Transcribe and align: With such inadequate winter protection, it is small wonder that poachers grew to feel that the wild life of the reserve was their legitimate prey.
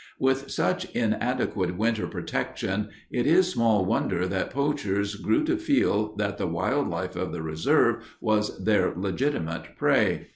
With 0.17 0.49
such 0.49 0.85
inadequate 0.95 1.77
winter 1.77 2.07
protection, 2.07 2.89
it 3.11 3.27
is 3.27 3.51
small 3.51 3.85
wonder 3.85 4.25
that 4.27 4.49
poachers 4.49 5.13
grew 5.13 5.43
to 5.43 5.57
feel 5.57 6.15
that 6.15 6.39
the 6.39 6.47
wild 6.47 6.87
life 6.87 7.15
of 7.15 7.31
the 7.31 7.43
reserve 7.43 8.03
was 8.19 8.63
their 8.63 8.93
legitimate 8.95 9.77
prey. 9.77 10.29